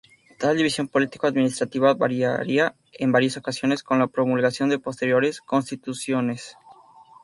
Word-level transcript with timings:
Tal 0.39 0.57
división 0.57 0.87
político-adminsitrativa 0.87 1.93
variaría 1.93 2.73
en 2.93 3.11
varias 3.11 3.37
ocasiones 3.37 3.83
con 3.83 3.99
la 3.99 4.07
promulgación 4.07 4.67
de 4.69 4.79
posteriores 4.79 5.41
Constituciones. 5.41 6.55